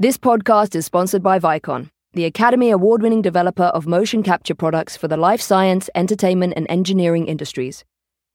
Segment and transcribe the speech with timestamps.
[0.00, 4.96] This podcast is sponsored by Vicon, the Academy Award winning developer of motion capture products
[4.96, 7.84] for the life science, entertainment, and engineering industries.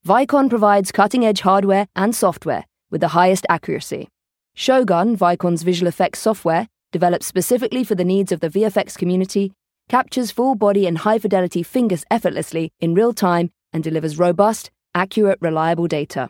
[0.08, 4.08] Vicon provides cutting edge hardware and software with the highest accuracy.
[4.56, 9.52] Shogun, Vicon's visual effects software, developed specifically for the needs of the VFX community,
[9.90, 15.40] captures full body and high fidelity fingers effortlessly in real time and delivers robust, accurate,
[15.42, 16.30] reliable data.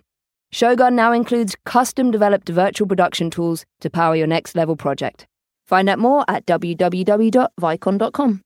[0.51, 5.27] Shogun now includes custom developed virtual production tools to power your next level project.
[5.67, 8.41] Find out more at www.vicon.com.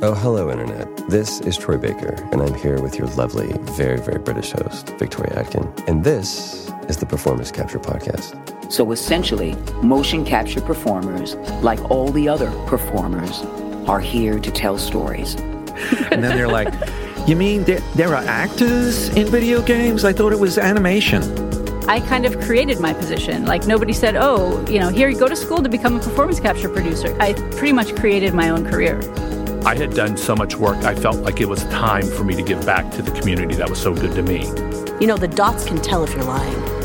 [0.00, 1.08] Oh, hello, Internet.
[1.08, 5.36] This is Troy Baker, and I'm here with your lovely, very, very British host, Victoria
[5.36, 5.72] Atkin.
[5.88, 8.70] And this is the Performance Capture Podcast.
[8.70, 13.40] So essentially, motion capture performers, like all the other performers,
[13.88, 15.34] are here to tell stories.
[16.12, 16.72] and then they're like,
[17.28, 20.02] You mean there, there are actors in video games?
[20.02, 21.22] I thought it was animation.
[21.86, 23.44] I kind of created my position.
[23.44, 26.40] Like nobody said, "Oh, you know, here you go to school to become a performance
[26.40, 28.98] capture producer." I pretty much created my own career.
[29.66, 32.40] I had done so much work, I felt like it was time for me to
[32.40, 34.46] give back to the community that was so good to me.
[34.98, 36.77] You know, the dots can tell if you're lying.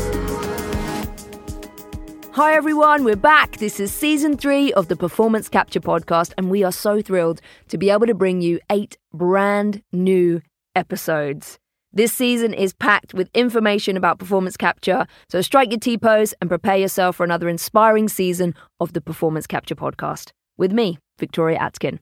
[2.34, 3.58] Hi everyone, we're back.
[3.58, 7.78] This is season three of the Performance Capture podcast, and we are so thrilled to
[7.78, 10.42] be able to bring you eight brand new
[10.74, 11.60] episodes.
[11.92, 16.50] This season is packed with information about performance capture, so strike your T pose and
[16.50, 22.00] prepare yourself for another inspiring season of the Performance Capture podcast with me, Victoria Atkin.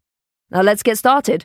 [0.50, 1.44] Now let's get started.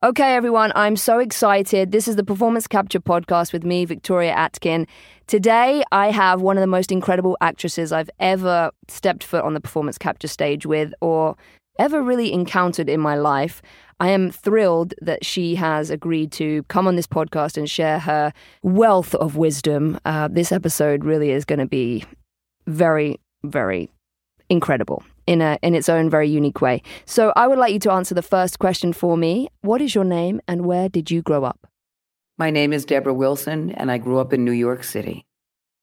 [0.00, 1.90] Okay, everyone, I'm so excited.
[1.90, 4.86] This is the Performance Capture podcast with me, Victoria Atkin.
[5.26, 9.60] Today, I have one of the most incredible actresses I've ever stepped foot on the
[9.60, 11.34] performance capture stage with or
[11.80, 13.60] ever really encountered in my life.
[13.98, 18.32] I am thrilled that she has agreed to come on this podcast and share her
[18.62, 19.98] wealth of wisdom.
[20.04, 22.04] Uh, this episode really is going to be
[22.68, 23.90] very, very
[24.48, 26.82] incredible in a in its own very unique way.
[27.04, 29.48] So I would like you to answer the first question for me.
[29.60, 31.68] What is your name and where did you grow up?
[32.38, 35.26] My name is Debra Wilson and I grew up in New York City.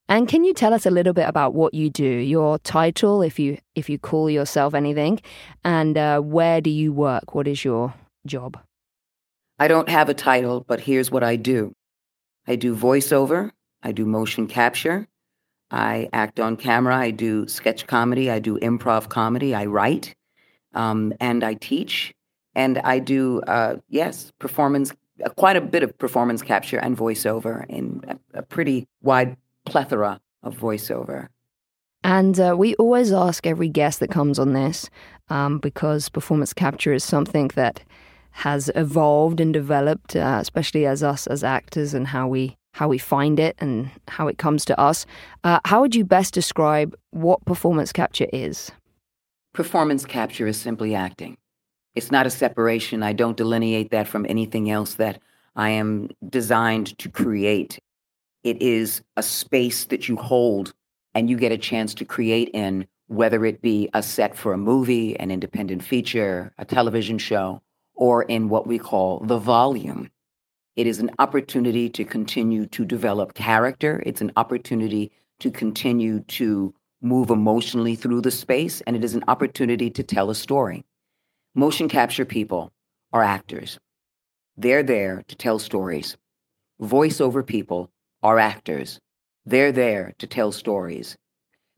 [0.09, 3.39] And can you tell us a little bit about what you do, your title, if
[3.39, 5.19] you if you call yourself anything,
[5.63, 7.35] and uh, where do you work?
[7.35, 7.93] What is your
[8.25, 8.59] job?
[9.59, 11.73] I don't have a title, but here's what I do.
[12.47, 15.07] I do voiceover, I do motion capture,
[15.71, 16.95] I act on camera.
[16.95, 18.29] I do sketch comedy.
[18.29, 19.55] I do improv comedy.
[19.55, 20.15] I write,
[20.73, 22.13] um, and I teach,
[22.53, 24.93] and I do uh, yes performance.
[25.23, 30.19] Uh, quite a bit of performance capture and voiceover in a, a pretty wide plethora
[30.43, 31.29] of voiceover.
[32.03, 34.89] And uh, we always ask every guest that comes on this
[35.29, 37.81] um, because performance capture is something that
[38.29, 42.97] has evolved and developed, uh, especially as us as actors and how we how we
[42.97, 45.05] find it and how it comes to us.
[45.45, 48.69] Uh, how would you best describe what performance capture is?
[49.53, 51.37] Performance capture is simply acting.
[51.95, 53.01] It's not a separation.
[53.01, 55.21] I don't delineate that from anything else that
[55.55, 57.79] I am designed to create.
[58.43, 60.73] It is a space that you hold
[61.13, 64.57] and you get a chance to create in, whether it be a set for a
[64.57, 67.61] movie, an independent feature, a television show,
[67.93, 70.09] or in what we call the volume
[70.75, 74.03] it is an opportunity to continue to develop character.
[74.05, 79.23] It's an opportunity to continue to move emotionally through the space, and it is an
[79.27, 80.83] opportunity to tell a story.
[81.53, 82.73] Motion capture people
[83.13, 83.79] are actors.
[84.57, 86.17] They're there to tell stories.
[86.81, 88.99] Voiceover people are actors.
[89.45, 91.15] They're there to tell stories.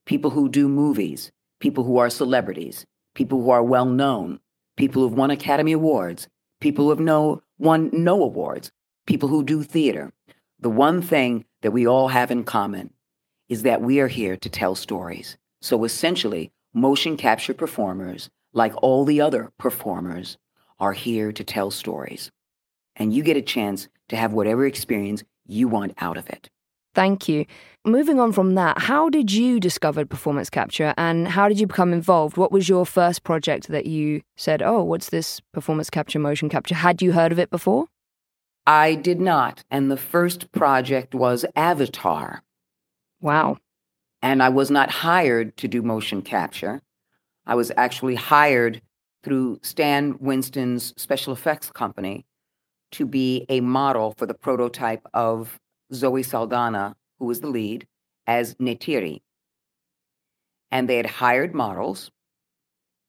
[0.06, 4.40] People who do movies, people who are celebrities, people who are well known,
[4.76, 6.28] people who've won Academy Awards,
[6.62, 8.72] people who have no, won no awards,
[9.08, 10.12] people who do theater,
[10.60, 12.94] the one thing that we all have in common
[13.50, 15.38] is that we are here to tell stories.
[15.62, 20.38] So essentially, motion capture performers, like all the other performers,
[20.80, 22.30] are here to tell stories.
[22.96, 26.50] And you get a chance to have whatever experience you want out of it.
[26.94, 27.46] Thank you.
[27.86, 31.94] Moving on from that, how did you discover performance capture and how did you become
[31.94, 32.38] involved?
[32.38, 36.76] What was your first project that you said, oh, what's this performance capture, motion capture?
[36.76, 37.88] Had you heard of it before?
[38.68, 39.64] I did not.
[39.72, 42.44] And the first project was Avatar.
[43.22, 43.58] Wow.
[44.22, 46.82] And I was not hired to do motion capture.
[47.46, 48.82] I was actually hired
[49.24, 52.26] through Stan Winston's special effects company
[52.92, 55.60] to be a model for the prototype of
[55.94, 57.88] Zoe Saldana, who was the lead,
[58.26, 59.22] as Neytiri.
[60.72, 62.12] And they had hired models,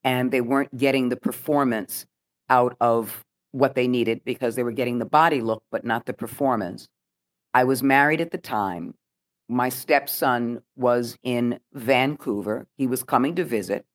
[0.04, 2.06] and they weren't getting the performance
[2.49, 6.12] out of what they needed because they were getting the body look, but not the
[6.12, 6.89] performance.
[7.55, 8.95] I was married at the time,
[9.49, 12.67] my stepson was in Vancouver.
[12.77, 13.87] He was coming to visit,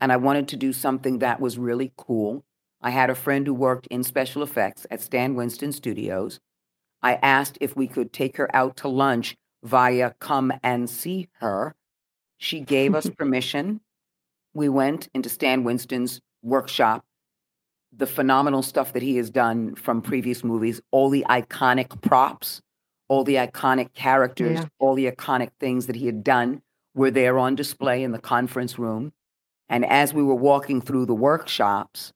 [0.00, 2.44] and I wanted to do something that was really cool.
[2.80, 6.38] I had a friend who worked in special effects at Stan Winston Studios.
[7.02, 11.74] I asked if we could take her out to lunch via Come and See Her.
[12.38, 13.80] She gave us permission.
[14.54, 17.04] We went into Stan Winston's workshop.
[17.94, 22.62] The phenomenal stuff that he has done from previous movies, all the iconic props,
[23.08, 24.68] all the iconic characters, Yeah.
[24.78, 26.62] all the iconic things that he had done
[26.94, 29.12] were there on display in the conference room.
[29.68, 32.12] And as we were walking through the workshops,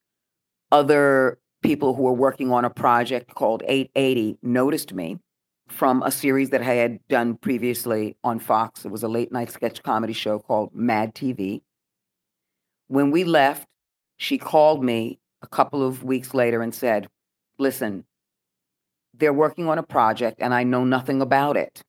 [0.73, 5.19] other people who were working on a project called 880 noticed me
[5.69, 8.85] from a series that I had done previously on Fox.
[8.85, 11.63] It was a late night sketch comedy show called MADtv.
[12.89, 13.69] When we left,
[14.17, 17.09] she called me a couple of weeks later and said,
[17.59, 18.05] Listen,
[19.15, 21.83] they're working on a project and I know nothing about it.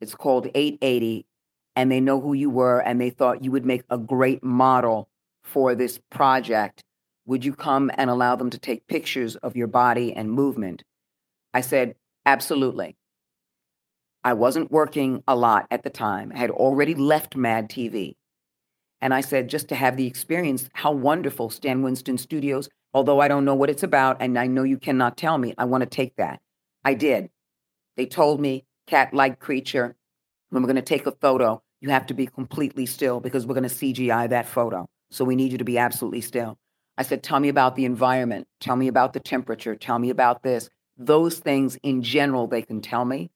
[0.00, 1.26] It's called 880,
[1.74, 5.08] and they know who you were and they thought you would make a great model
[5.42, 6.84] for this project.
[7.24, 10.84] Would you come and allow them to take pictures of your body and movement?
[11.52, 11.94] I said,
[12.26, 12.96] Absolutely.
[14.22, 16.32] I wasn't working a lot at the time.
[16.34, 18.16] I had already left MADtv.
[19.00, 23.28] And I said, just to have the experience, how wonderful Stan Winston Studios, although I
[23.28, 25.88] don't know what it's about and I know you cannot tell me, I want to
[25.88, 26.40] take that.
[26.84, 27.30] I did.
[27.96, 29.96] They told me, cat like creature,
[30.50, 33.54] when we're going to take a photo, you have to be completely still because we're
[33.54, 34.88] going to CGI that photo.
[35.10, 36.58] So we need you to be absolutely still.
[36.98, 38.48] I said, tell me about the environment.
[38.60, 39.74] Tell me about the temperature.
[39.74, 40.70] Tell me about this.
[40.96, 43.30] Those things in general, they can tell me.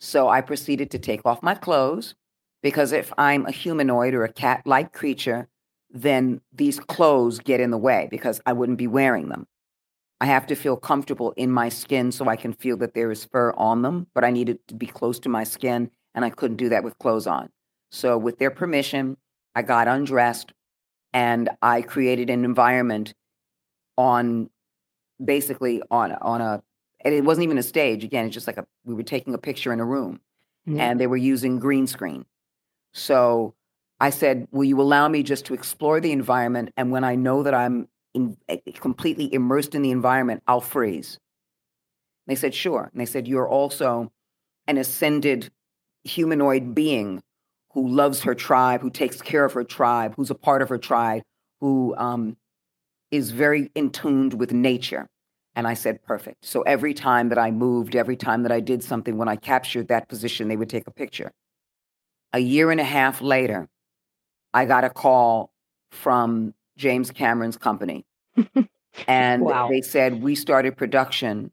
[0.00, 2.14] So I proceeded to take off my clothes
[2.62, 5.48] because if I'm a humanoid or a cat like creature,
[5.90, 9.46] then these clothes get in the way because I wouldn't be wearing them.
[10.20, 13.24] I have to feel comfortable in my skin so I can feel that there is
[13.24, 16.58] fur on them, but I needed to be close to my skin and I couldn't
[16.58, 17.50] do that with clothes on.
[17.90, 19.16] So, with their permission,
[19.54, 20.52] I got undressed
[21.12, 23.12] and I created an environment
[23.98, 24.48] on
[25.22, 26.62] basically on on a
[27.04, 29.38] and it wasn't even a stage again it's just like a we were taking a
[29.38, 30.20] picture in a room
[30.64, 30.84] Yeah.
[30.84, 32.24] and they were using green screen
[32.92, 33.54] so
[34.00, 37.42] i said will you allow me just to explore the environment and when i know
[37.42, 41.18] that i'm in, eh, completely immersed in the environment i'll freeze
[42.26, 44.10] they said sure and they said you're also
[44.66, 45.50] an ascended
[46.04, 47.22] humanoid being
[47.72, 50.78] who loves her tribe who takes care of her tribe who's a part of her
[50.78, 51.22] tribe
[51.60, 52.36] who um,
[53.10, 55.08] is very in tuned with nature
[55.54, 56.44] and I said, perfect.
[56.44, 59.88] So every time that I moved, every time that I did something, when I captured
[59.88, 61.30] that position, they would take a picture.
[62.32, 63.68] A year and a half later,
[64.54, 65.52] I got a call
[65.90, 68.06] from James Cameron's company.
[69.08, 69.68] and Wow.
[69.68, 71.50] they said, We started production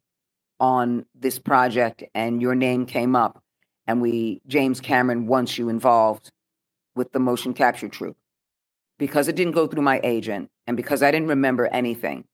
[0.60, 3.44] on this project, and your name came up.
[3.88, 6.32] And we, James Cameron wants you involved
[6.96, 8.18] with the motion capture troupe.
[8.98, 12.26] Because it didn't go through my agent, and because I didn't remember anything,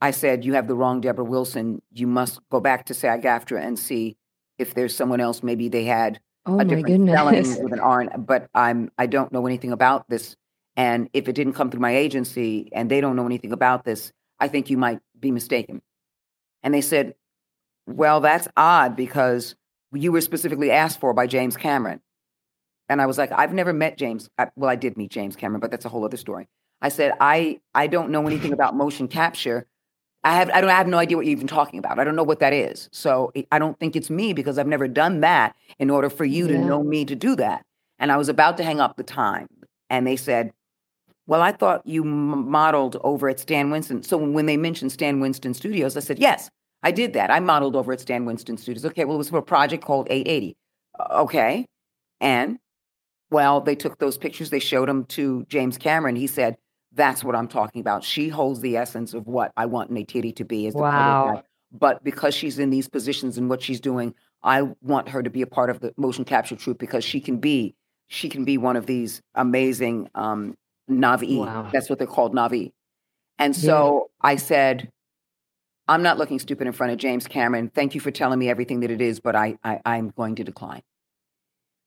[0.00, 1.82] I said, You have the wrong Debra Wilson.
[1.92, 4.16] You must go back to SAG AFTRA and see
[4.58, 5.42] if there's someone else.
[5.42, 7.14] Maybe they had oh a my different goodness.
[7.14, 10.36] spelling with an R, but I'm I don't know anything about this.
[10.76, 14.12] And if it didn't come through my agency and they don't know anything about this,
[14.40, 15.82] I think you might be mistaken.
[16.62, 17.14] And they said,
[17.86, 19.54] Well, that's odd because
[19.92, 22.00] you were specifically asked for by James Cameron.
[22.88, 24.28] And I was like, I've never met James.
[24.36, 26.48] I, well, I did meet James Cameron, but that's a whole other story.
[26.82, 29.66] I said, I I don't know anything about motion capture.
[30.24, 31.98] I have I don't I have no idea what you're even talking about.
[31.98, 32.88] I don't know what that is.
[32.92, 36.48] So I- don't think it's me because I've never done that in order for you
[36.48, 37.64] to know me to do that.
[37.98, 39.46] And I was about to hang up the time,
[39.90, 40.50] and they said,
[41.26, 45.20] "Well, I thought you m- modeled over at Stan Winston." So when they mentioned Stan
[45.20, 46.50] Winston Studios, I said, "Yes,
[46.82, 47.30] I did that.
[47.30, 50.06] I modeled over at Stan Winston Studios." Okay, well, it was for a project called
[50.10, 50.56] 880.
[50.98, 51.66] "Uh, Okay,
[52.20, 52.58] and
[53.30, 56.16] well, they took those pictures, they showed them to James Cameron.
[56.16, 56.56] He said,
[56.94, 58.04] That's what I'm talking about.
[58.04, 61.42] She holds the essence of what I want Neytiri to be as the Wow.
[61.72, 65.42] But because she's in these positions and what she's doing, I want her to be
[65.42, 67.74] a part of the motion capture troupe because she can be
[68.06, 70.54] she can be one of these amazing um,
[70.88, 71.38] Na'vi.
[71.38, 71.68] Wow.
[71.72, 72.72] That's what they're called, Na'vi.
[73.38, 74.90] And so I said,
[75.88, 77.70] I'm not looking stupid in front of James Cameron.
[77.74, 80.44] Thank you for telling me everything that it is, but I, I I'm going to
[80.44, 80.82] decline.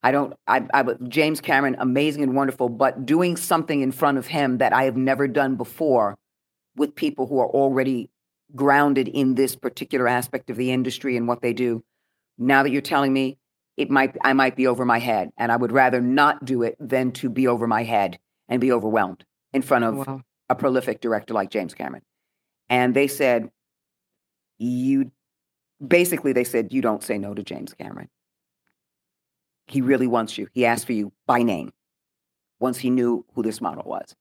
[0.03, 0.33] I don't.
[0.47, 4.73] I, I James Cameron, amazing and wonderful, but doing something in front of him that
[4.73, 6.17] I have never done before,
[6.75, 8.09] with people who are already
[8.55, 11.83] grounded in this particular aspect of the industry and what they do.
[12.37, 13.37] Now that you're telling me,
[13.75, 16.75] it might I might be over my head, and I would rather not do it
[16.79, 20.21] than to be over my head and be overwhelmed in front of Wow.
[20.49, 22.03] a prolific director like James Cameron.
[22.69, 23.49] And they said,
[24.59, 25.11] you
[25.85, 28.09] basically they said you don't say no to James Cameron.
[29.67, 30.47] He really wants you.
[30.53, 31.73] He asked for you by name
[32.59, 34.15] once he knew who this model was.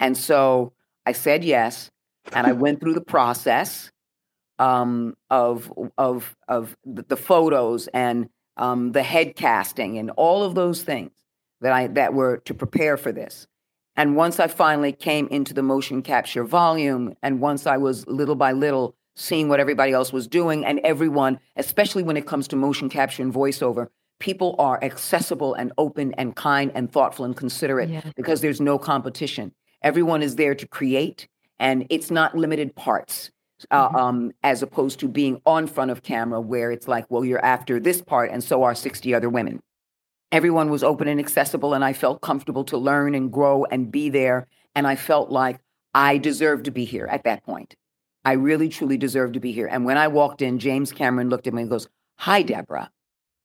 [0.00, 0.72] And so
[1.06, 1.90] I said yes,
[2.32, 3.90] and I went through the process
[4.58, 10.82] um, of of of the, photos and um, the head casting and all of those
[10.82, 11.12] things
[11.60, 13.46] that I that were to prepare for this.
[13.96, 18.36] And once I finally came into the motion capture volume, and once I was little
[18.36, 22.56] by little seeing what everybody else was doing, and everyone, especially when it comes to
[22.56, 27.88] motion capture and voiceover, people are accessible and open and kind and thoughtful and considerate
[27.88, 28.02] Yeah.
[28.16, 29.52] because there's no competition.
[29.82, 33.30] Everyone is there to create, and it's not limited parts.
[33.72, 37.44] Uh, um, as opposed to being on front of camera, where it's like, well, you're
[37.44, 39.60] after this part, and so are 60 other women
[40.30, 44.10] everyone was open and accessible and i felt comfortable to learn and grow and be
[44.10, 45.58] there and i felt like
[45.94, 47.74] i deserved to be here at that point
[48.26, 51.46] i really truly deserved to be here and when i walked in james cameron looked
[51.46, 52.90] at me and goes hi debra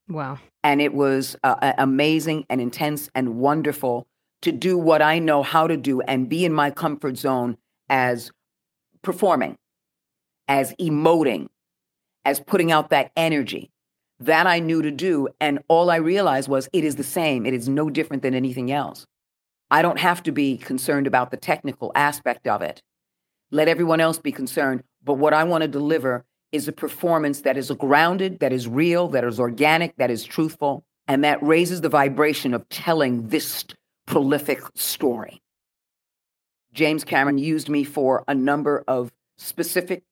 [0.10, 0.40] Wow.
[0.64, 4.08] And it was uh, amazing and intense and wonderful
[4.42, 7.58] to do what i know how to do and be in my comfort zone
[7.90, 8.32] as
[9.02, 9.58] performing
[10.48, 11.48] as emoting
[12.26, 13.70] as putting out that energy
[14.20, 15.28] that I knew to do.
[15.40, 17.46] And all I realized was it is the same.
[17.46, 19.06] It is no different than anything else.
[19.70, 22.82] I don't have to be concerned about the technical aspect of it.
[23.52, 24.84] Let everyone else be concerned.
[25.04, 29.10] But what I want to deliver is a performance that is grounded, that is real,
[29.10, 33.66] that is organic, that is truthful, and that raises the vibration of telling this
[34.06, 35.42] prolific story.
[36.74, 40.04] James Cameron used me for a number of specific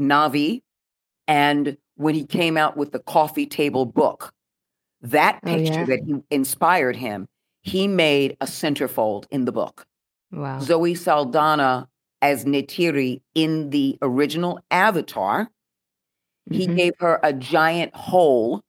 [0.00, 0.62] Na'vi
[1.28, 4.32] and when he came out with the coffee table book,
[5.02, 5.84] that Oh, picture yeah.
[5.84, 7.28] that he inspired him,
[7.62, 9.86] he made a centerfold in the book.
[10.32, 10.60] Wow.
[10.60, 11.88] Zoe Saldana
[12.22, 15.48] as Neytiri in the original Avatar,
[16.50, 16.76] he Mhm.
[16.76, 18.62] gave her a giant hole,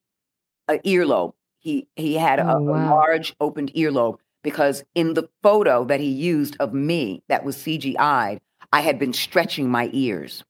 [0.68, 1.34] a earlobe.
[1.60, 6.10] He he had a, Oh, a large opened earlobe because in the photo that he
[6.10, 8.42] used of me that was CGI'd,
[8.74, 10.44] I had been stretching my ears.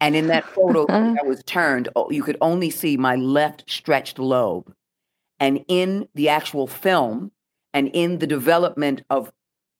[0.00, 4.18] And in that photo that was turned, oh, you could only see my left stretched
[4.18, 4.72] lobe.
[5.38, 7.32] And in the actual film
[7.72, 9.30] and in the development of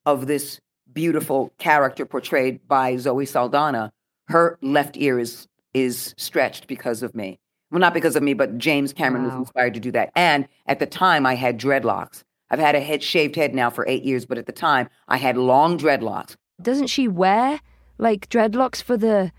[0.05, 0.59] of this
[0.93, 3.91] beautiful character portrayed by Zoe Saldana,
[4.27, 7.39] her left ear is is stretched because of me.
[7.71, 10.11] Well, not because of me, but James Cameron was inspired to do that.
[10.15, 12.23] And at the time, I had dreadlocks.
[12.49, 15.15] I've had a head shaved head now for eight years, but at the time, I
[15.17, 16.35] had long dreadlocks.
[16.61, 17.61] Doesn't she wear
[17.97, 19.31] like dreadlocks for the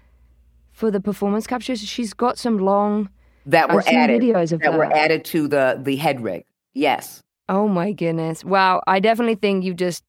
[0.72, 1.80] for the performance captures?
[1.80, 3.10] She's got some long.
[3.44, 6.44] that were added videos of that were added to the the head rig.
[6.72, 7.20] Yes.
[7.50, 8.44] Oh my goodness!
[8.44, 10.02] Wow, I definitely think you've just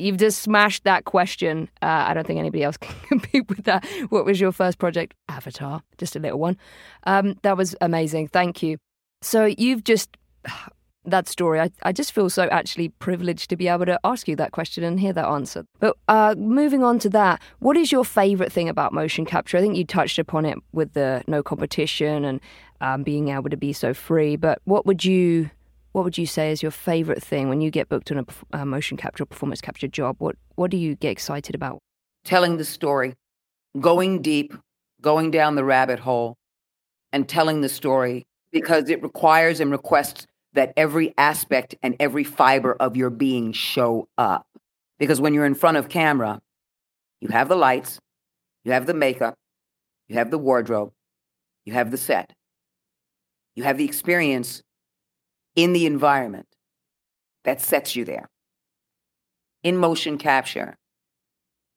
[0.00, 1.68] you've just smashed that question.
[1.82, 3.86] Uh, I don't think anybody else can compete with that.
[4.08, 5.14] What was your first project?
[5.28, 6.56] Avatar, just a little one.
[7.04, 8.28] Um, that was amazing.
[8.28, 8.78] Thank you.
[9.22, 10.16] So you've just
[11.04, 11.60] that story.
[11.60, 14.84] I, I just feel so actually privileged to be able to ask you that question
[14.84, 15.64] and hear that answer.
[15.78, 19.56] But uh, moving on to that, what is your favorite thing about motion capture?
[19.56, 22.40] I think you touched upon it with the no competition and
[22.82, 24.36] um, being able to be so free.
[24.36, 25.50] But what would you
[25.92, 28.66] what would you say is your favorite thing when you get booked on a, a
[28.66, 30.16] motion capture or performance capture job?
[30.18, 31.80] What what do you get excited about?
[32.24, 33.14] telling the story,
[33.78, 34.54] going deep,
[35.00, 36.36] going down the rabbit hole,
[37.12, 42.74] and telling the story because it requires and requests that every aspect and every fiber
[42.74, 44.46] of your being show up.
[44.98, 46.40] Because when you're in front of camera,
[47.20, 47.98] you have the lights,
[48.64, 49.34] you have the makeup,
[50.08, 50.92] you have the wardrobe,
[51.64, 52.32] you have the set,
[53.54, 54.62] you have the experience
[55.56, 56.46] in the environment
[57.44, 58.28] that sets you there.
[59.62, 60.76] In motion capture,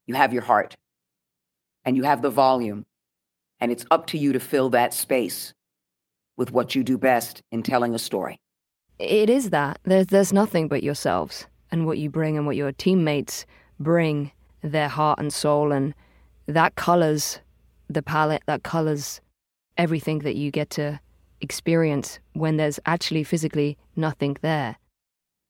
[0.05, 0.75] you have your heart
[1.85, 2.85] and you have the volume,
[3.59, 5.53] and it's up to you to fill that space
[6.37, 8.37] with what you do best in telling a story.
[8.99, 12.71] It is that there's there's nothing but yourselves and what you bring and what your
[12.71, 13.45] teammates
[13.79, 15.93] bring, their heart and soul, and
[16.47, 17.39] that colors
[17.89, 18.43] the palette.
[18.45, 19.19] That colors
[19.77, 20.99] everything that you get to
[21.43, 24.77] experience when there's actually physically nothing there.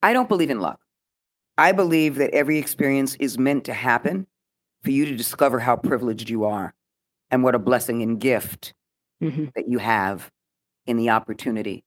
[0.02, 0.80] I don't believe in luck.
[1.56, 4.26] I believe that every experience is meant to happen
[4.82, 6.74] for you to discover how privileged you are
[7.30, 8.74] and what a blessing and gift
[9.22, 9.54] Mhm.
[9.54, 10.30] that you have
[10.84, 11.84] in the opportunity.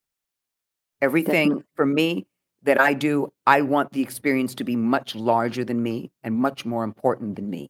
[1.01, 1.63] Everything Definitely.
[1.75, 2.27] for me
[2.63, 6.65] that I do, I want the experience to be much larger than me and much
[6.65, 7.69] more important than me,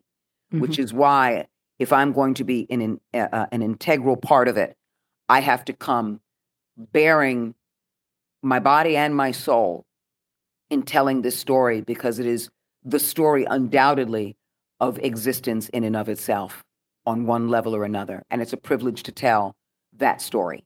[0.52, 4.56] which is why if I'm going to be an, an, uh, an integral part of
[4.56, 4.78] it,
[5.28, 6.22] I have to come
[6.78, 7.56] bearing
[8.42, 9.86] my body and my soul
[10.70, 12.50] in telling this story because it is
[12.84, 14.36] the story undoubtedly
[14.80, 16.64] of existence in and of itself
[17.06, 18.24] on one level or another.
[18.30, 19.56] And it's a privilege to tell
[19.98, 20.66] that story,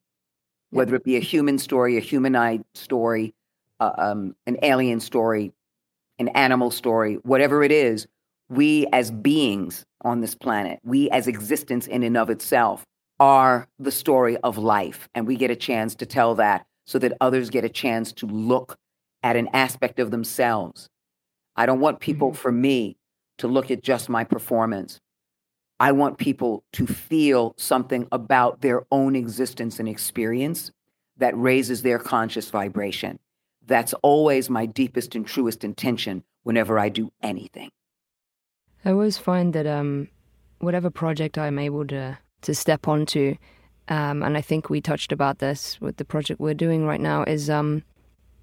[0.71, 3.33] whether it be a human story, a humanized story,
[3.79, 5.53] uh, um, an alien story,
[6.19, 8.07] an animal story, whatever it is,
[8.49, 12.85] we as beings on this planet, we as existence in and of itself,
[13.21, 15.07] are the story of life.
[15.13, 18.25] And we get a chance to tell that so that others get a chance to
[18.25, 18.77] look
[19.21, 20.89] at an aspect of themselves.
[21.55, 22.41] I don't want people, Mm-hmm.
[22.41, 22.97] for me,
[23.37, 24.99] to look at just my performance.
[25.79, 30.71] I want people to feel something about their own existence and experience
[31.17, 33.19] that raises their conscious vibration.
[33.63, 37.69] That's always my deepest and truest intention whenever I do anything.
[38.83, 40.07] I always find that um,
[40.57, 43.36] whatever project I'm able to to step onto,
[43.88, 47.24] um, and I think we touched about this with the project we're doing right now,
[47.24, 47.83] is um,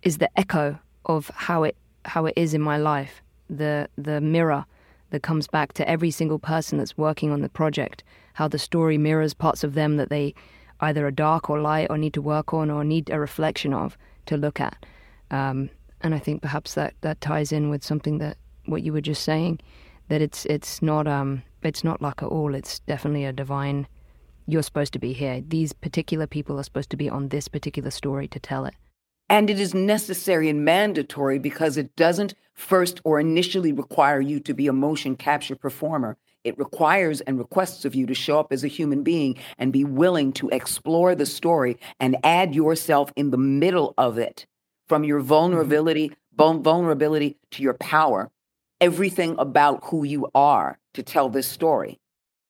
[0.03, 4.65] is the echo of how it how it is in my life, the the mirror
[5.11, 8.99] that comes back to every single person that's working on the project, how the story
[8.99, 10.35] mirrors parts of them that they
[10.81, 13.97] either are dark or light or need to work on or need a reflection of
[14.27, 14.85] to look at.
[15.31, 15.71] Um,
[16.03, 18.37] and I think perhaps that, that ties in with something that
[18.67, 19.61] what you were just saying,
[20.09, 22.55] that it's it's not um it's not luck at all.
[22.55, 23.87] It's definitely a divine.
[24.47, 25.43] You're supposed to be here.
[25.47, 28.75] These particular people are supposed to be on this particular story to tell it.
[29.29, 34.55] And it is necessary and mandatory because it doesn't first or initially require you to
[34.55, 36.17] be a motion capture performer.
[36.45, 39.85] It requires and requests of you to show up as a human being and be
[39.85, 44.47] willing to explore the story and add yourself in the middle of it
[44.87, 45.29] from your mm-hmm.
[45.29, 48.31] vulnerability, vul- vulnerability to your power,
[48.81, 51.99] everything about who you are to tell this story.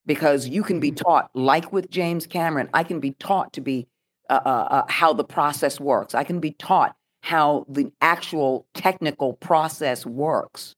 [0.07, 3.87] Because you can be taught, like with James Cameron, I can be taught to be
[4.31, 6.15] uh, uh, uh, how the process works.
[6.15, 10.75] I can be taught how the actual technical process works.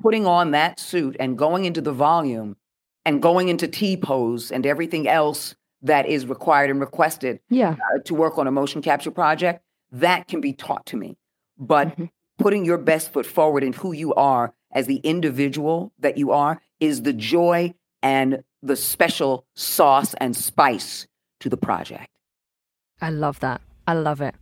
[0.00, 2.56] Putting on that suit and going into the volume
[3.04, 7.76] and going into T pose and everything else that is required and requested Yeah.
[7.94, 11.16] uh, to work on a motion capture project, that can be taught to me.
[11.58, 11.98] But
[12.38, 16.60] putting your best foot forward in who you are as the individual that you are
[16.78, 21.06] is the joy and the special sauce and spice
[21.40, 22.08] to the project.
[23.00, 23.60] I love that.
[23.86, 24.34] I love it.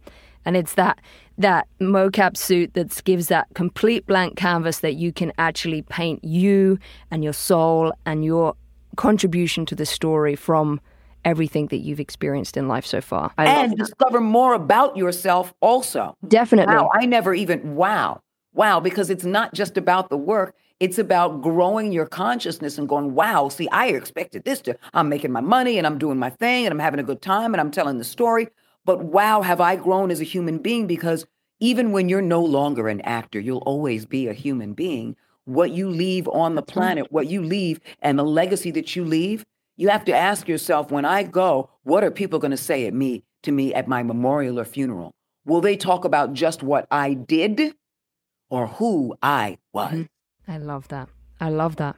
[0.45, 1.01] And it's that
[1.37, 6.79] that mocap suit that gives that complete blank canvas that you can actually paint you
[7.11, 8.55] and your soul and your
[8.97, 10.81] contribution to the story from
[11.25, 13.33] everything that you've experienced in life so far.
[13.39, 16.17] I and discover more about yourself also.
[16.27, 16.75] Definitely.
[16.75, 18.21] Wow, I never even, wow,
[18.53, 20.55] wow, because it's not just about the work.
[20.81, 25.33] It's about growing your consciousness and going, wow, see, I expected this to, I'm making
[25.33, 27.71] my money and I'm doing my thing and I'm having a good time and I'm
[27.71, 28.49] telling the story.
[28.85, 31.27] But wow, have I grown as a human being because
[31.61, 35.17] even when you're no longer an actor, you'll always be a human being.
[35.45, 36.73] What you leave on the mm-hmm.
[36.73, 39.45] planet, what you leave, and the legacy that you leave,
[39.77, 42.95] you have to ask yourself when I go, what are people going to say at
[42.95, 45.15] me to me at my memorial or funeral?
[45.45, 47.75] Will they talk about just what I did
[48.51, 50.07] or who I was?
[50.47, 51.09] I love that.
[51.41, 51.97] I love that.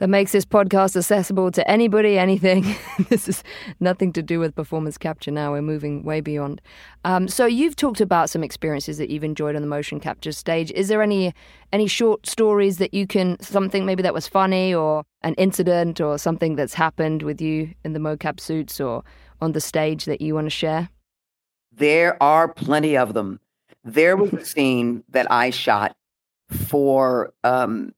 [0.00, 2.74] That makes this podcast accessible to anybody, anything.
[3.10, 3.44] this is
[3.80, 5.52] nothing to do with performance capture now.
[5.52, 6.62] We're moving way beyond.
[7.04, 10.72] Um, so you've talked about some experiences that you've enjoyed on the motion capture stage.
[10.72, 11.34] Is there any
[11.70, 16.16] any short stories that you can something maybe that was funny or an incident or
[16.16, 19.04] something that's happened with you in the mocap suits or
[19.42, 20.88] on the stage that you want to share?
[21.70, 23.38] There are plenty of them.
[23.84, 25.96] There was a scene that I shot
[26.50, 27.92] for um,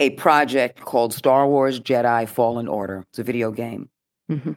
[0.00, 3.04] a project called Star Wars Jedi Fallen Order.
[3.10, 3.90] It's a video game.
[4.30, 4.56] Mhm.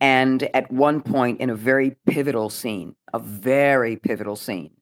[0.00, 4.72] And at one point in a very pivotal scene, a very pivotal scene,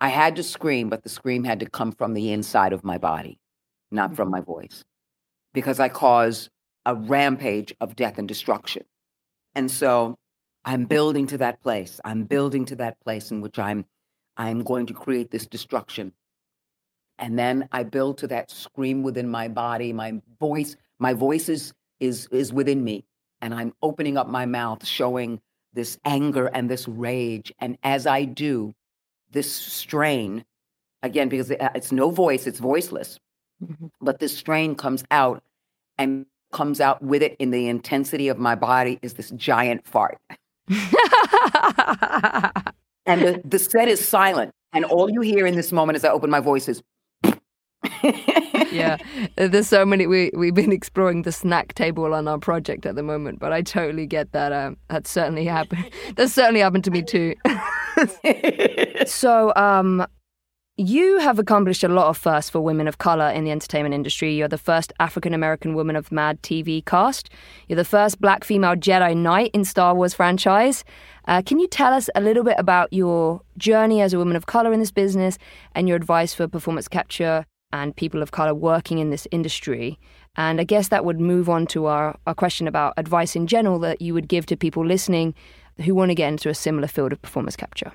[0.00, 2.98] I had to scream, but the scream had to come from the inside of my
[2.98, 3.38] body,
[3.90, 4.84] not from my voice,
[5.52, 6.50] because I cause
[6.86, 8.84] a rampage of death and destruction.
[9.54, 10.16] And so
[10.68, 11.98] I'm building to that place.
[12.04, 13.86] I'm building to that place in which I'm
[14.36, 16.12] I'm going to create this destruction.
[17.18, 19.94] And then I build to that scream within my body.
[19.94, 23.06] My voice, my voice is is is within me.
[23.40, 25.40] And I'm opening up my mouth, showing
[25.72, 27.50] this anger and this rage.
[27.58, 28.74] And as I do,
[29.30, 30.44] this strain,
[31.02, 33.18] again, because uh, it's no voice, it's voiceless,
[33.64, 33.86] mm-hmm.
[34.02, 35.42] but this strain comes out
[35.96, 40.18] and comes out with it in the intensity of my body is this giant fart.
[43.08, 44.52] And the, the set is silent.
[44.74, 46.82] And all you hear in this moment as I open my voice is,
[48.70, 48.98] yeah,
[49.36, 50.06] there's so many.
[50.06, 53.62] We we've been exploring the snack table on our project at the moment, but I
[53.62, 54.52] totally get that.
[54.52, 55.90] Um, that certainly happened.
[56.16, 57.34] That certainly happened to me too.
[59.06, 60.06] so, um,
[60.80, 64.36] You have accomplished a lot of firsts for women of color in the entertainment industry.
[64.36, 67.30] You're the first African American woman of MADtv cast.
[67.66, 70.84] You're the first black female Jedi Knight in Star Wars franchise.
[71.24, 74.46] Uh, can you tell us a little bit about your journey as a woman of
[74.46, 75.36] color in this business
[75.74, 79.98] and your advice for performance capture and people of color working in this industry?
[80.36, 83.80] And I guess that would move on to our, our question about advice in general
[83.80, 85.34] that you would give to people listening
[85.84, 87.90] who want to get into a similar field of performance capture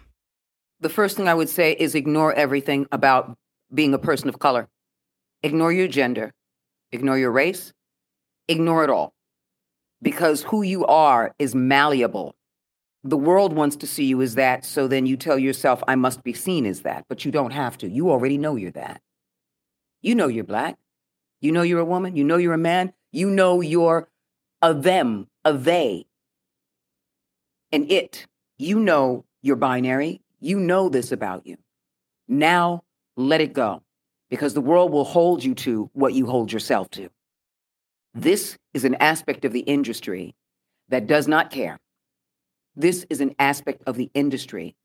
[0.83, 3.37] the first thing I would say is ignore everything about
[3.73, 4.67] being a person of color.
[5.41, 6.33] Ignore your gender,
[6.91, 7.73] ignore your race,
[8.47, 9.13] ignore it all.
[10.01, 12.35] Because who you are is malleable.
[13.05, 16.23] The world wants to see you as that, so then you tell yourself, I must
[16.23, 17.89] be seen as that, but you don't have to.
[17.89, 19.01] You already know you're that.
[20.01, 20.77] You know you're black.
[21.41, 22.15] You know you're a woman.
[22.15, 22.93] You know you're a man.
[23.11, 24.09] You know you're
[24.61, 26.05] a them, a they,
[27.71, 28.27] an it.
[28.57, 30.22] You know you're binary.
[30.43, 31.55] You know this about you.
[32.27, 32.83] Now
[33.15, 33.81] let it go
[34.29, 37.07] because the world will hold you to what you hold yourself to.
[38.13, 40.35] This is an aspect of the industry
[40.89, 41.79] that does not care.
[42.75, 44.75] This is an aspect of the industry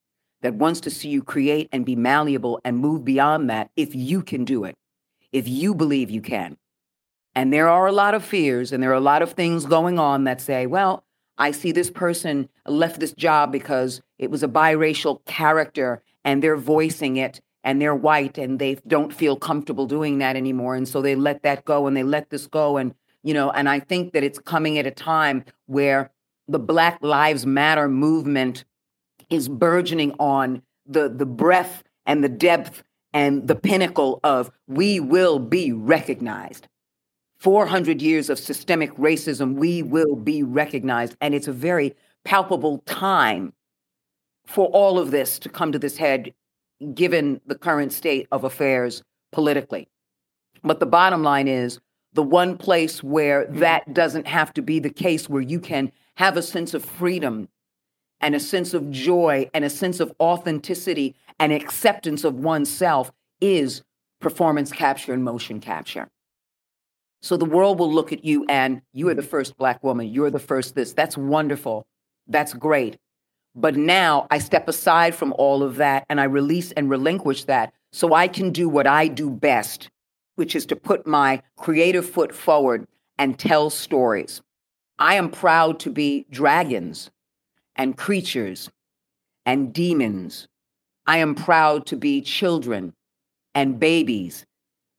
[0.43, 4.23] that wants to see you create and be malleable and move beyond that if you
[4.23, 4.77] can do it,
[5.33, 6.57] if you believe you can.
[7.35, 9.99] And there are a lot of fears and there are a lot of things going
[9.99, 11.03] on that say, well,
[11.39, 16.57] I see this person left this job because it was a biracial character and they're
[16.57, 20.75] voicing it and they're white and they don't feel comfortable doing that anymore.
[20.75, 22.77] And so they let that go and they let this go.
[22.77, 26.11] And, you know, and I think that it's coming at a time where
[26.49, 28.65] the Black Lives Matter movement
[29.31, 35.39] is burgeoning on the, the breadth and the depth and the pinnacle of we will
[35.39, 36.67] be recognized.
[37.41, 41.17] 400 years of systemic racism, we will be recognized.
[41.21, 43.53] And it's a very palpable time
[44.45, 46.35] for all of this to come to this head,
[46.95, 49.89] given the current state of affairs politically.
[50.63, 51.79] But the bottom line is
[52.15, 56.37] the one place where that doesn't have to be the case, where you can have
[56.37, 57.49] a sense of freedom
[58.21, 63.83] and a sense of joy and a sense of authenticity and acceptance of oneself is
[64.21, 66.09] performance capture and motion capture.
[67.21, 69.31] So the world will look at you and you are the mm-hmm.
[69.31, 70.09] first black woman.
[70.09, 70.93] You're the first this.
[70.93, 71.87] That's wonderful.
[72.27, 72.99] That's great.
[73.55, 77.73] But now I step aside from all of that and I release and relinquish that
[77.93, 79.91] so I can do what I do best,
[80.37, 82.87] which is to put my creative foot forward
[83.19, 84.43] and tell stories.
[84.99, 87.11] I am proud to be dragons
[87.75, 88.71] and creatures
[89.47, 90.47] and demons.
[91.07, 92.95] I am proud to be children
[93.55, 94.45] and babies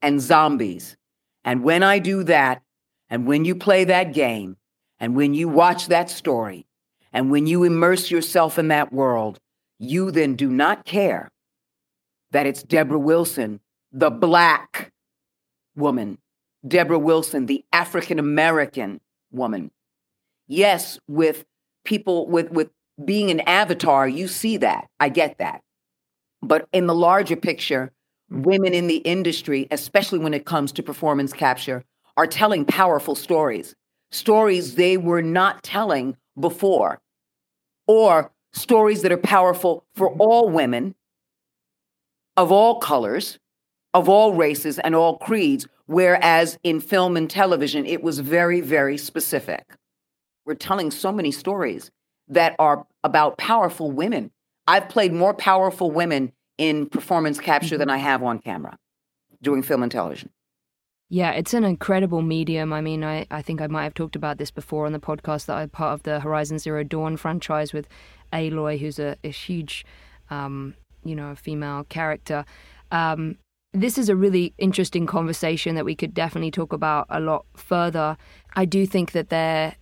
[0.02, 0.96] and zombies
[1.44, 2.62] and when I do that,
[3.08, 4.56] and when you play that game,
[4.98, 6.66] and when you watch that story,
[7.12, 9.40] and when you immerse yourself in that world,
[9.78, 11.30] you then do not care
[12.30, 13.60] that it's Debra Wilson,
[13.92, 14.92] the black
[15.74, 16.18] woman,
[16.66, 19.00] Debra Wilson, the African American
[19.32, 19.70] woman.
[20.46, 21.44] Yes, with
[21.84, 22.70] people with with
[23.02, 24.88] being an avatar, you see that.
[25.00, 25.62] I get that.
[26.42, 27.92] But in the larger picture,
[28.30, 31.84] women in the industry, especially when it comes to performance capture,
[32.16, 33.74] are telling powerful stories,
[34.10, 37.00] stories they were not telling before,
[37.86, 40.20] or stories that are powerful for mm-hmm.
[40.20, 40.94] all women
[42.36, 43.38] of all colors,
[43.92, 48.96] of all races, and all creeds, whereas in film and television, it was very, very
[48.96, 49.64] specific.
[50.46, 51.90] We're telling so many stories
[52.28, 54.30] that are about powerful women.
[54.66, 57.94] I've played more powerful women in performance capture than mm-hmm.
[57.94, 58.76] I have on camera
[59.42, 60.30] doing film and television.
[61.08, 62.72] Yeah, it's an incredible medium.
[62.72, 65.46] I mean, I, I think I might have talked about this before on the podcast
[65.46, 67.88] that I'm part of the Horizon Zero Dawn franchise with
[68.32, 69.84] Aloy, who's a, a huge,
[70.28, 72.44] um, you know, female character.
[72.92, 73.38] Um,
[73.72, 78.18] this is a really interesting conversation that we could definitely talk about a lot further.
[78.54, 79.76] I do think that there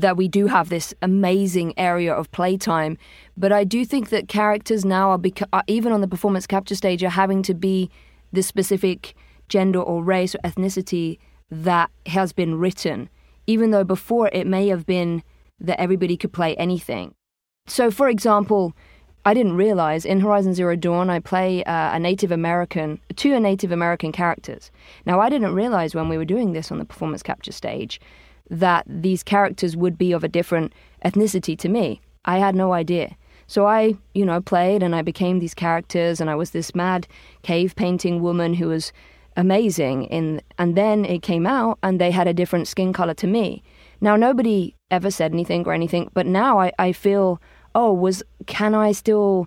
[0.00, 2.98] that we do have this amazing area of playtime.
[3.36, 6.74] But I do think that characters now are, beca- are, even on the performance capture
[6.74, 7.90] stage, are having to be
[8.32, 9.14] the specific
[9.48, 11.18] gender or race or ethnicity
[11.50, 13.08] that has been written,
[13.46, 15.22] even though before it may have been
[15.60, 17.14] that everybody could play anything.
[17.66, 18.74] So, for example,
[19.24, 23.72] I didn't realize in Horizon Zero Dawn I play uh, a Native American, two Native
[23.72, 24.70] American characters.
[25.06, 28.00] Now, I didn't realize when we were doing this on the performance capture stage
[28.50, 30.72] that these characters would be of a different
[31.04, 32.00] ethnicity to me.
[32.24, 33.16] I had no idea.
[33.46, 37.06] So I, you know, played and I became these characters and I was this mad
[37.42, 38.92] cave painting woman who was
[39.36, 43.26] amazing in and then it came out and they had a different skin color to
[43.26, 43.62] me.
[44.00, 47.40] Now nobody ever said anything or anything, but now I, I feel,
[47.74, 49.46] oh, was can I still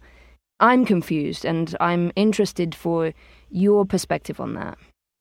[0.60, 3.14] I'm confused and I'm interested for
[3.50, 4.78] your perspective on that.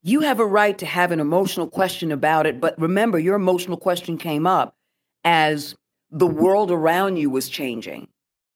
[0.06, 3.76] You have a right to have an emotional question about it, but remember, your emotional
[3.76, 4.76] question came up
[5.24, 5.74] as
[6.12, 8.06] the world around you was changing.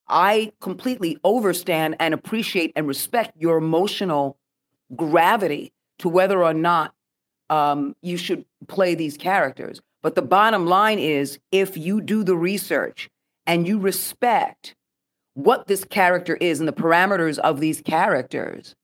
[0.06, 4.38] I completely overstand and appreciate and respect your emotional
[4.94, 6.94] gravity to whether or not
[7.48, 9.80] um, you should play these characters.
[10.04, 13.10] But the bottom line is if you do the research
[13.44, 14.76] and you respect
[15.34, 18.76] what this character is and the parameters of these characters,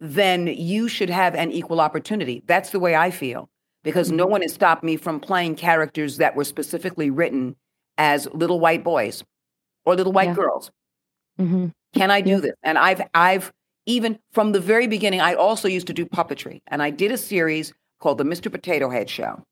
[0.00, 2.42] then you should have an equal opportunity.
[2.46, 3.48] That's the way I feel
[3.82, 7.56] because no one has stopped me from playing characters that were specifically written
[7.98, 9.24] as little white boys
[9.84, 10.34] or little white Yeah.
[10.34, 10.70] girls.
[11.38, 11.68] Mm-hmm.
[11.94, 12.40] Can I do Yeah.
[12.40, 12.52] this?
[12.62, 13.52] And I've I've
[13.86, 17.16] even from the very beginning, I also used to do puppetry, and I did a
[17.18, 18.50] series called the Mr.
[18.50, 19.42] Potato Head Show.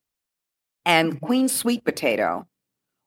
[0.85, 2.46] And Queen Sweet Potato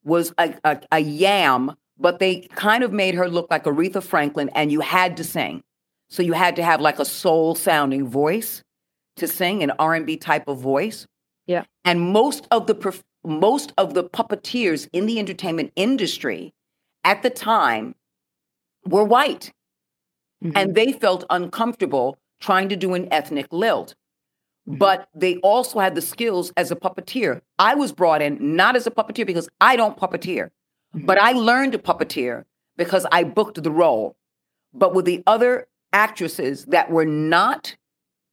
[0.04, 4.50] was a, a, a yam, but they kind of made her look like Aretha Franklin,
[4.56, 5.62] and you had to sing.
[6.10, 8.64] So you had to have like a soul sounding voice
[9.18, 11.08] to sing, an R and B type of voice.
[11.46, 11.64] Yeah.
[11.86, 16.54] And most of the perf- most of the puppeteers in the entertainment industry
[17.04, 17.96] at the time
[18.86, 19.52] were white
[20.44, 20.56] mm-hmm.
[20.56, 23.96] and they felt uncomfortable trying to do an ethnic lilt.
[24.68, 24.78] Mm-hmm.
[24.78, 27.42] But they also had the skills as a puppeteer.
[27.60, 30.50] I was brought in not as a puppeteer because I don't puppeteer,
[30.94, 31.28] but mm-hmm.
[31.28, 34.16] I learned to puppeteer because I booked the role.
[34.74, 37.76] But with the other actresses that were not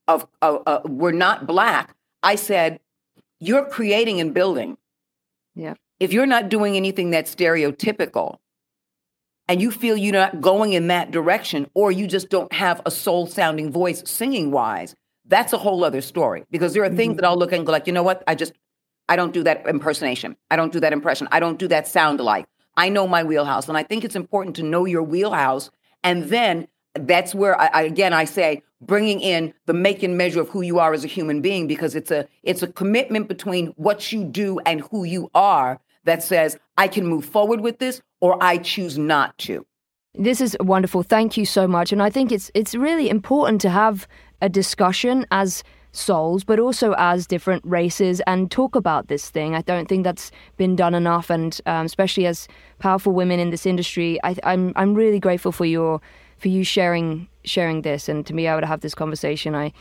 [0.07, 2.81] of uh, uh, were not black, I said,
[3.41, 4.77] "You're creating and building.
[5.55, 5.75] Yeah.
[6.01, 8.39] If you're not doing anything that's stereotypical,
[9.49, 12.91] and you feel you're not going in that direction, or you just don't have a
[12.91, 14.95] soul sounding voice singing wise,
[15.27, 16.45] that's a whole other story.
[16.51, 18.23] Because there are things that I'll look and go like, you know what?
[18.27, 18.53] I just,
[19.09, 20.37] I don't do that impersonation.
[20.51, 21.29] I don't do that impression.
[21.31, 22.47] I don't do that sound alike.
[22.77, 23.69] I know my wheelhouse.
[23.69, 25.71] And I think it's important to know your wheelhouse.
[26.03, 30.41] And then that's where I, I again, I say, bringing in the make and measure
[30.41, 33.69] of who you are as a human being, because it's a, it's a commitment between
[33.77, 38.03] what you do and who you are that says, I can move forward with this
[38.21, 39.67] or I choose not to.
[40.15, 41.03] This is wonderful.
[41.03, 41.93] Thank you so much.
[41.93, 44.07] And I think it's it's really important to have
[44.41, 49.55] a discussion as souls, but also as different races, and talk about this thing.
[49.55, 53.67] I don't think that's been done enough, and um, especially as powerful women in this
[53.67, 56.01] industry, I, I'm I'm really grateful for your
[56.45, 59.55] for you sharing sharing this and to be able to have this conversation.
[59.55, 59.73] I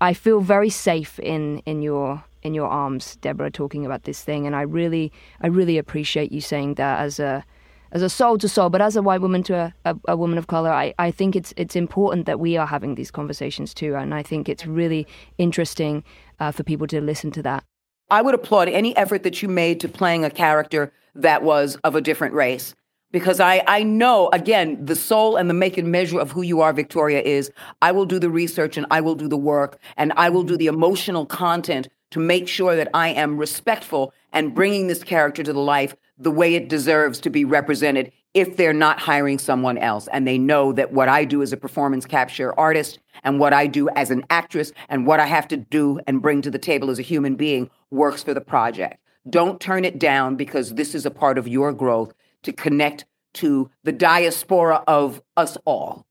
[0.00, 4.46] I feel very safe in in your in your arms, Debra, talking about this thing,
[4.46, 7.44] and I really I really appreciate you saying that as a
[7.90, 10.38] as a soul to soul, but as a white woman to a, a, a woman
[10.38, 13.96] of color, I, I think it's it's important that we are having these conversations too,
[13.96, 15.08] and I think it's really
[15.38, 16.04] interesting
[16.38, 17.64] uh, for people to listen to that.
[18.10, 21.96] I would applaud any effort that you made to playing a character that was of
[21.96, 22.76] a different race.
[23.12, 26.62] Because I, I know, again, the soul and the make and measure of who you
[26.62, 30.12] are, Victoria, is I will do the research and I will do the work and
[30.16, 34.86] I will do the emotional content to make sure that I am respectful and bringing
[34.86, 38.98] this character to the life the way it deserves to be represented if they're not
[38.98, 42.98] hiring someone else and they know that what I do as a performance capture artist
[43.24, 46.40] and what I do as an actress and what I have to do and bring
[46.42, 48.98] to the table as a human being works for the project.
[49.28, 53.70] Don't turn it down because this is a part of your growth to connect to
[53.84, 56.04] the diaspora of us all.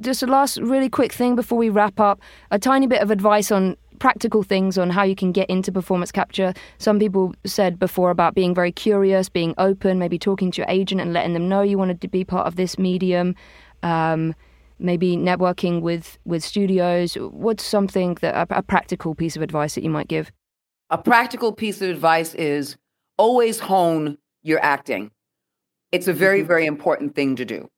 [0.00, 3.50] Just a last really quick thing before we wrap up a tiny bit of advice
[3.50, 6.54] on practical things on how you can get into performance capture.
[6.78, 11.00] Some people said before about being very curious, being open, maybe talking to your agent
[11.00, 13.34] and letting them know you wanted to be part of this medium.
[13.82, 14.34] Um,
[14.80, 17.14] maybe networking with with studios.
[17.14, 20.32] What's something that a, a practical piece of advice that you might give?
[20.88, 22.76] A practical piece of advice is
[23.16, 25.10] always hone your acting.
[25.92, 27.68] It's a very, very important thing to do.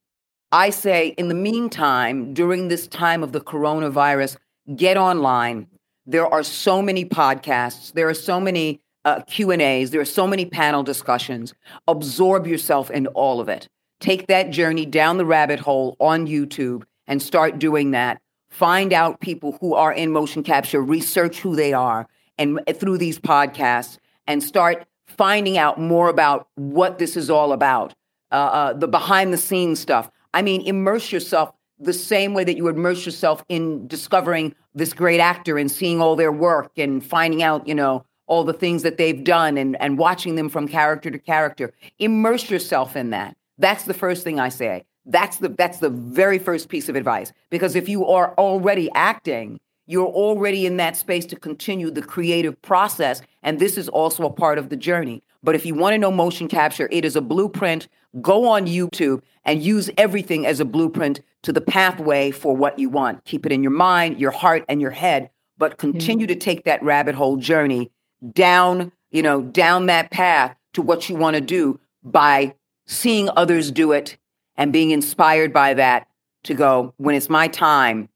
[0.51, 4.37] I say, in the meantime, during this time of the coronavirus,
[4.77, 5.66] get online.
[6.05, 7.92] There are so many podcasts.
[7.94, 9.92] There are so many uh, Q and A's.
[9.92, 11.55] There are so many panel discussions.
[11.88, 13.68] Absorb yourself in all of it.
[13.98, 18.20] Take that journey down the rabbit hole on YouTube and start doing that.
[18.51, 20.83] Find out people who are in motion capture.
[20.83, 23.96] Research who they are, and through these podcasts,
[24.27, 27.94] and start finding out more about what this is all about.
[28.33, 30.11] Uh, uh, the behind the scenes stuff.
[30.33, 35.21] I mean, immerse yourself the same way that you immerse yourself in discovering this great
[35.21, 38.97] actor and seeing all their work and finding out, you know, all the things that
[38.97, 41.75] they've done and, and watching them from character to character.
[41.99, 43.37] Immerse yourself in that.
[43.59, 44.85] That's the first thing I say.
[45.05, 47.33] That's the that's the very first piece of advice.
[47.51, 52.61] Because if you are already acting, You're already in that space to continue the creative
[52.62, 53.21] process.
[53.42, 55.23] And this is also a part of the journey.
[55.42, 57.88] But if you want to know motion capture, it is a blueprint.
[58.21, 62.88] Go on YouTube and use everything as a blueprint to the pathway for what you
[62.88, 63.25] want.
[63.25, 66.83] Keep it in your mind, your heart, and your head, but continue to take that
[66.83, 67.90] rabbit hole journey
[68.33, 72.55] down, you know, down that path to what you want to do by
[72.87, 74.16] seeing others do it
[74.57, 76.07] and being inspired by that
[76.45, 78.09] to go, when it's my time,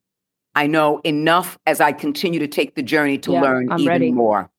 [0.56, 3.88] I know enough as I continue to take the journey to Yeah, learn I'm even
[3.88, 4.10] ready.
[4.10, 4.50] more.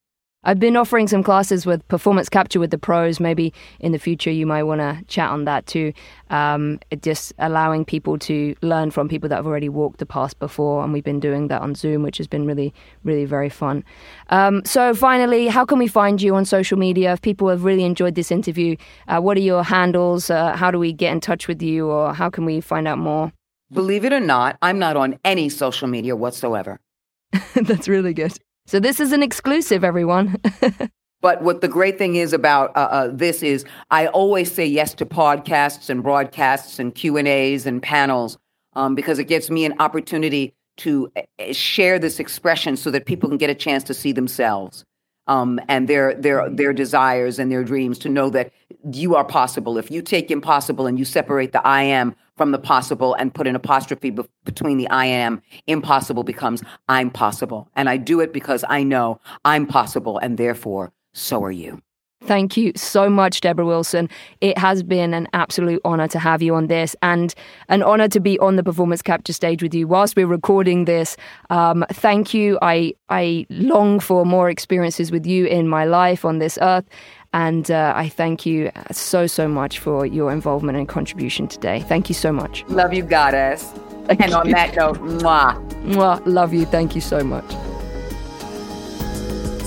[0.44, 3.20] I've been offering some classes with performance capture with the pros.
[3.20, 5.92] Maybe in the future you might want to chat on that too.
[6.30, 10.84] Um, just allowing people to learn from people that have already walked the path before,
[10.84, 13.84] and we've been doing that on Zoom, which has been really, really very fun.
[14.30, 17.12] Um, so finally, how can we find you on social media?
[17.14, 18.78] If people have really enjoyed this interview,
[19.10, 20.30] uh, what are your handles?
[20.30, 23.00] Uh, how do we get in touch with you, or how can we find out
[23.00, 23.34] more?
[23.72, 26.80] Believe it or not, I'm not on any social media whatsoever.
[27.56, 28.34] That's really good.
[28.66, 30.38] So this is an exclusive, everyone.
[31.22, 34.94] But what the great thing is about uh, uh, this is, I always say yes
[34.96, 38.38] to podcasts and broadcasts and Q and A's and panels
[38.74, 43.08] um, because it gives me an opportunity to uh, uh, share this expression so that
[43.08, 44.86] people can get a chance to see themselves
[45.26, 47.98] um, and their their their desires and their dreams.
[48.00, 48.54] To know that
[48.92, 49.78] you are possible.
[49.78, 53.48] If you take impossible and you separate the I am from the possible and put
[53.48, 58.34] an apostrophe be- between the I am, impossible becomes I'm possible, and I do it
[58.34, 61.82] because I know I'm possible, and therefore so are you.
[62.24, 64.10] Thank you so much, Debra Wilson.
[64.42, 67.34] It has been an absolute honor to have you on this and
[67.70, 71.16] an honor to be on the performance capture stage with you whilst we're recording this.
[71.52, 72.58] Um, thank you.
[72.62, 76.86] I, I long for more experiences with you in my life on this earth.
[77.34, 81.82] And uh, I thank you so, so much for your involvement and contribution today.
[81.82, 82.64] Thank you so much.
[82.68, 83.74] Love you, goddess.
[84.10, 85.56] and on that note, mwah.
[85.84, 86.66] Mwah, love you.
[86.66, 87.46] Thank you so much.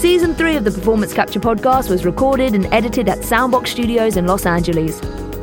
[0.00, 4.26] Season 3 of the Performance Capture podcast was recorded and edited at Soundbox Studios in
[4.26, 4.98] Los Angeles.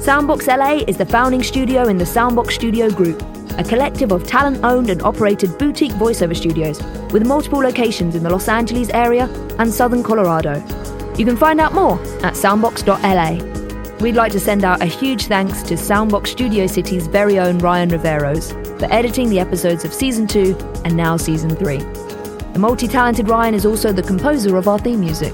[0.07, 3.21] Soundbox LA is the founding studio in the Soundbox Studio Group,
[3.59, 8.29] a collective of talent owned and operated boutique voiceover studios with multiple locations in the
[8.31, 9.25] Los Angeles area
[9.59, 10.55] and southern Colorado.
[11.17, 13.97] You can find out more at soundbox.la.
[14.01, 17.89] We'd like to send out a huge thanks to Soundbox Studio City's very own Ryan
[17.89, 21.77] Riveros for editing the episodes of Season 2 and now Season 3.
[21.77, 25.33] The multi talented Ryan is also the composer of our theme music.